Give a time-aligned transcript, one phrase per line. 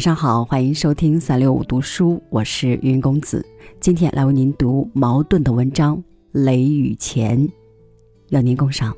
[0.00, 3.44] 晚上好，欢迎收听三六五读书，我是云公子。
[3.80, 5.94] 今天来为您读矛盾的文章
[6.32, 7.38] 《雷雨前》，
[8.30, 8.96] 要您共赏。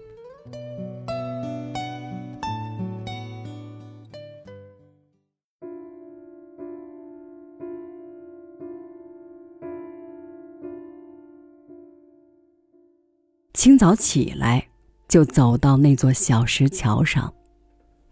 [13.55, 14.69] 清早起来，
[15.09, 17.35] 就走到那座小石桥上。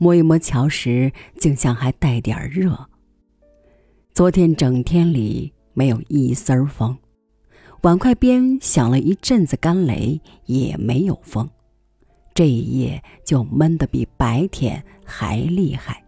[0.02, 2.88] 摸一摸桥石，竟像还带点热。
[4.14, 6.96] 昨天整天里没有一丝儿风，
[7.82, 11.46] 碗筷边响了一阵子干雷，也没有风。
[12.32, 16.02] 这一夜就闷得比白天还厉害。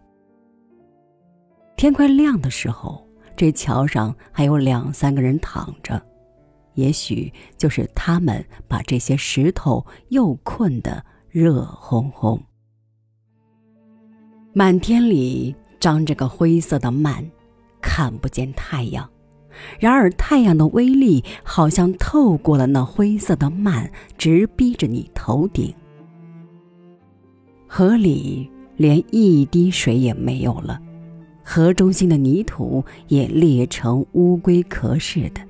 [1.77, 3.07] 天快亮的时候，
[3.37, 6.03] 这桥上还有两三个人躺着，
[6.73, 12.41] 也许就是他们把这些石头又困得热烘烘。
[14.55, 17.25] 满天里张着个灰色的幔，
[17.81, 19.09] 看不见太阳。
[19.79, 25.73] 然而太阳的威力好像透过了那灰色的幔，直逼着你头顶。
[27.67, 30.79] 河里连一滴水也没有了，
[31.43, 35.41] 河中心的泥土也裂成乌龟壳似的。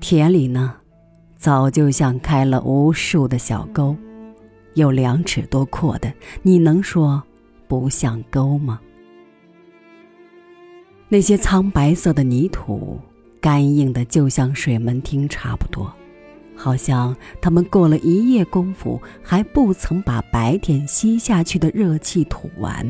[0.00, 0.74] 田里呢，
[1.36, 3.94] 早就像开了无数的小沟，
[4.72, 7.22] 有两尺多阔的，你能说？
[7.70, 8.80] 不像沟吗？
[11.08, 12.98] 那些苍白色的泥土，
[13.40, 15.92] 干硬的就像水门汀差不多，
[16.56, 22.84] 好像他们过了一夜功夫，还不曾把白天吸下去的热气吐完。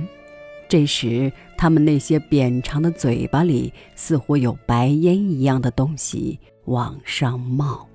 [0.67, 7.87] 这时，他们那些扁长的嘴巴里，似乎有白烟一样的东西往上冒。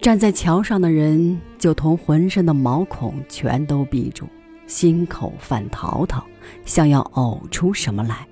[0.00, 4.26] 站在桥上的人就同浑身的毛孔全都闭住，
[4.66, 6.24] 心口犯淘淘，
[6.64, 8.26] 像要呕出什么来。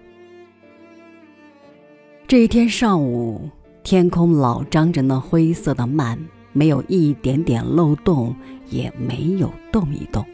[2.27, 3.49] 这一天上午，
[3.85, 6.19] 天空老张着那灰色的幔，
[6.53, 8.35] 没有一点点漏洞，
[8.69, 10.27] 也没有动一动。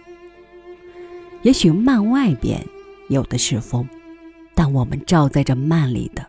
[1.43, 2.65] 也许幔外边
[3.11, 3.87] 有的是风，
[4.55, 6.27] 但我们照在这幔里的。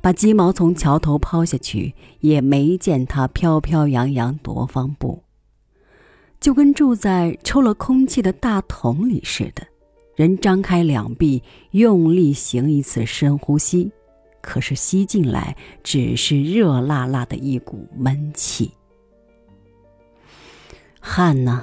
[0.00, 5.22] 把鸡毛从桥头抛下去，也没见它飘飘扬扬多方步，
[6.40, 9.66] 就跟住在抽了空气的大桶里似的。
[10.16, 13.92] 人张开两臂，用力行一次深呼吸，
[14.40, 18.70] 可是吸进来只是热辣辣的一股闷气。
[20.98, 21.62] 汗呢，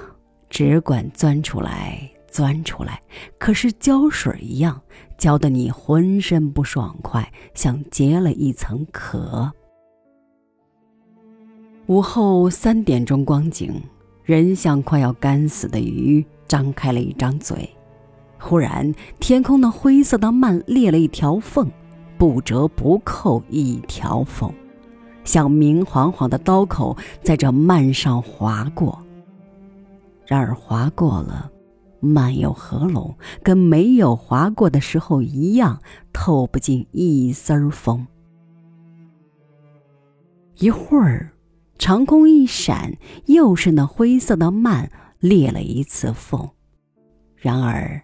[0.50, 2.10] 只管钻出来。
[2.30, 3.02] 钻出来，
[3.40, 4.80] 可是胶水一样，
[5.18, 9.52] 浇得你浑身不爽快，像结了一层壳。
[11.88, 13.82] 午后三点钟光景，
[14.28, 17.70] 人像快要干死的鱼，张开了一张嘴。
[18.38, 21.72] 忽然，天空的灰色的幔裂了一条缝，
[22.18, 24.54] 不折不扣一条缝，
[25.24, 29.02] 像明晃晃的刀口在这幔上划过。
[30.26, 31.50] 然而划过了。
[32.00, 38.06] 漫有合拢，跟没有划过的时候一样，透不进一丝儿风。
[40.58, 41.32] 一会儿，
[41.78, 44.90] 长空一闪，又是那灰色的幔
[45.20, 46.50] 裂了一次缝。
[47.36, 48.02] 然而，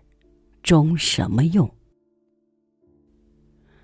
[0.62, 1.70] 终什么用？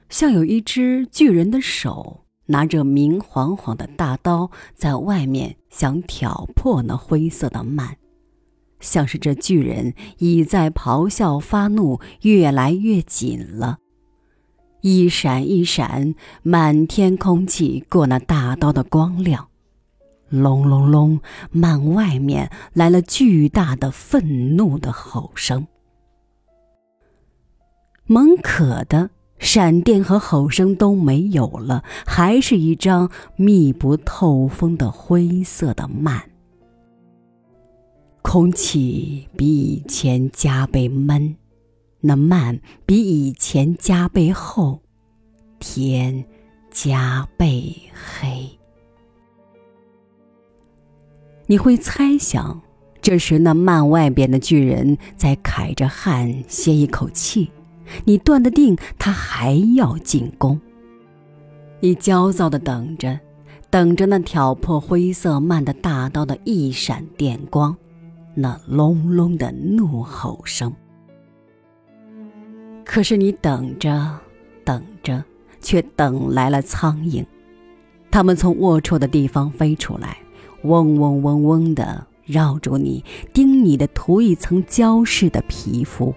[0.09, 7.95] 像有一只巨人的手，拿着明晃晃的大刀，在外面想挑破那灰色的幔。
[8.79, 13.79] 像是这巨人已在咆哮发怒，越来越紧了。
[14.81, 19.48] 一闪一闪，满天空气过那大刀的光亮。
[20.29, 21.19] 隆隆隆，
[21.51, 25.67] 幔外面来了巨大的愤怒的吼声。
[28.06, 36.22] 蒙可的闪电和吼声都没有了，还是一张密不透风的灰色的幔。
[38.22, 41.35] 空气比以前加倍闷，
[42.02, 44.81] 那幔比以前加倍厚，
[45.58, 46.26] 天
[46.70, 48.59] 加倍黑。
[51.49, 52.61] 你会猜想，
[53.01, 57.49] 这时那幔外边的巨人在揩着汗歇一口气，
[58.05, 60.61] 你断得定他还要进攻。
[61.79, 63.19] 你焦躁的等着，
[63.72, 67.75] 等着那挑破灰色幔的大刀的一闪电光。
[68.35, 70.72] 那隆隆的怒吼声。
[72.85, 74.19] 可是你等着，
[74.63, 75.23] 等着，
[75.59, 77.25] 却等来了苍蝇。
[78.11, 80.19] 它们从龌龊的地方飞出来，
[80.64, 83.03] 嗡嗡嗡嗡的绕住你，
[83.34, 86.14] 叮你的涂一层胶似的皮肤，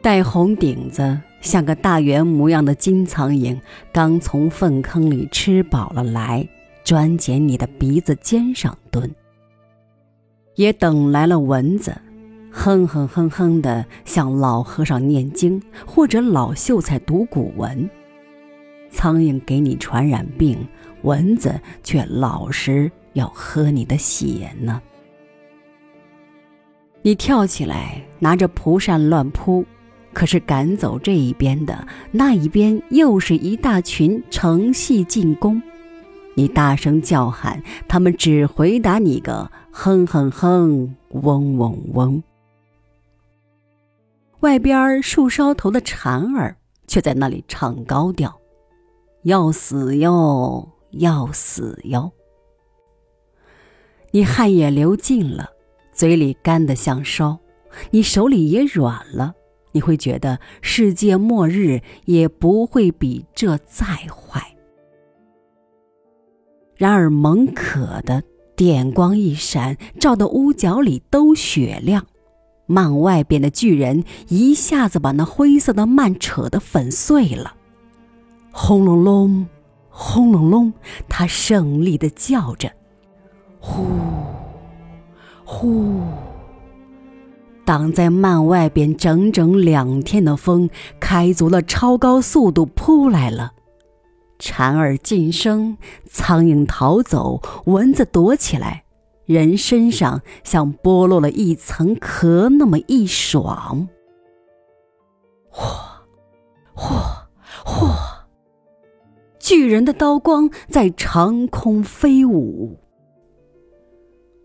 [0.00, 3.58] 带红顶子，像个大圆模样的金苍蝇，
[3.92, 6.48] 刚从粪坑里吃饱了来，
[6.84, 9.10] 专捡你的鼻子尖上蹲。
[10.54, 11.96] 也等来了蚊子，
[12.50, 17.88] 哼哼哼哼的，像老和尚念经或者老秀才读古文。
[18.90, 20.58] 苍蝇给你传染病，
[21.02, 24.80] 蚊子却老实要喝你的血呢。
[27.02, 29.64] 你跳起来，拿着蒲扇乱扑，
[30.12, 35.62] 可是赶走这一边的，那一边又是一大群成系进攻。
[36.34, 42.22] 你大声叫喊，他们只回答你个哼哼哼，嗡嗡嗡。
[44.40, 46.56] 外边树梢头的蝉儿
[46.86, 48.38] 却在那里唱高调
[49.22, 52.12] ：“要死哟，要死哟！”
[54.18, 55.48] 你汗也流尽了。
[55.92, 57.38] 嘴里干得像烧，
[57.92, 59.32] 你手里也软了。
[59.70, 64.42] 你会觉得世界末日也不会比这再坏。
[66.74, 68.20] 然而蒙可的
[68.56, 72.04] 电光一闪，照得屋角里都雪亮。
[72.66, 77.54] 幔外边的巨人一下子把那灰色的幔扯得粉碎了。
[78.50, 79.46] 轰隆隆，
[79.88, 80.72] 轰隆隆，
[81.08, 82.68] 他胜利的叫着
[83.68, 83.84] ：“呼！”
[85.44, 86.00] 呼！
[87.64, 93.52] 挡在幔外边整整两天的风，开足了超高速度扑来了。
[94.38, 95.76] 蝉儿噤声，
[96.06, 98.84] 苍蝇逃走，蚊子躲起来，
[99.26, 103.88] 人身上像剥落了一层壳那么一爽。
[105.52, 105.66] 嚯，
[106.74, 107.02] 嚯，
[107.66, 107.94] 嚯！
[109.38, 112.78] 巨人的刀光在长空飞舞。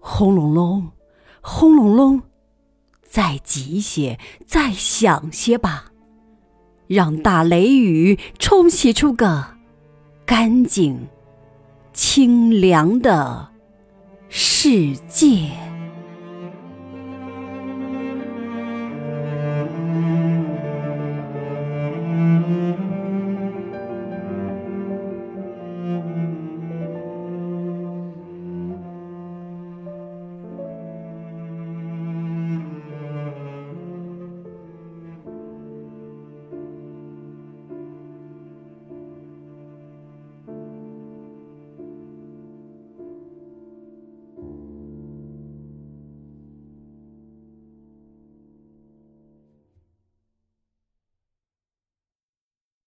[0.06, 0.92] 轰隆隆，
[1.42, 2.22] 轰隆隆，
[3.04, 5.94] 再急些，再响些吧，
[6.88, 9.46] 让大雷雨冲洗出个
[10.26, 11.08] 干净、
[11.94, 13.48] 清凉的
[14.28, 15.52] 世界。